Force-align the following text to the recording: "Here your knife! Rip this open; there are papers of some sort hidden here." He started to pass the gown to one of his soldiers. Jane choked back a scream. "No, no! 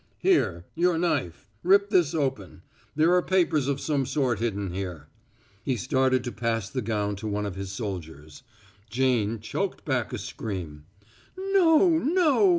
"Here 0.17 0.65
your 0.73 0.97
knife! 0.97 1.51
Rip 1.61 1.91
this 1.91 2.15
open; 2.15 2.63
there 2.95 3.13
are 3.13 3.21
papers 3.21 3.67
of 3.67 3.79
some 3.79 4.07
sort 4.07 4.39
hidden 4.39 4.73
here." 4.73 5.09
He 5.61 5.75
started 5.75 6.23
to 6.23 6.31
pass 6.31 6.67
the 6.71 6.81
gown 6.81 7.15
to 7.17 7.27
one 7.27 7.45
of 7.45 7.53
his 7.53 7.71
soldiers. 7.71 8.41
Jane 8.89 9.39
choked 9.39 9.85
back 9.85 10.11
a 10.11 10.17
scream. 10.17 10.85
"No, 11.37 11.87
no! 11.99 12.49